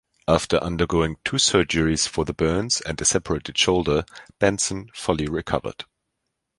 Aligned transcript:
After 0.27 0.57
undergoing 0.57 1.17
two 1.23 1.37
surgeries 1.37 2.07
for 2.07 2.25
the 2.25 2.33
burns 2.33 2.81
and 2.81 2.99
a 2.99 3.05
separated 3.05 3.55
shoulder, 3.55 4.03
Benson 4.39 4.89
fully 4.95 5.27
recovered. 5.27 5.85